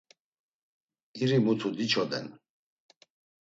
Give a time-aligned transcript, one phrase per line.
[1.23, 2.25] iri mutu diçoden.